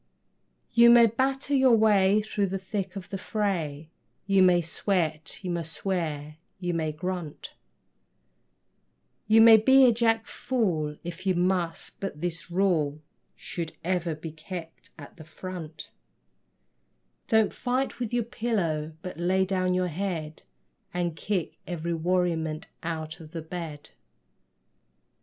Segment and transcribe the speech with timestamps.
[0.73, 3.91] You may batter your way through the thick of the fray,
[4.25, 7.53] You may sweat, you may swear, you may grunt;
[9.27, 12.99] You may be a jack fool if you must, but this rule
[13.35, 15.91] Should ever be kept at the front:
[17.27, 20.41] Don't fight with your pillow, but lay down your head
[20.95, 23.91] And kick every worriment out of the bed.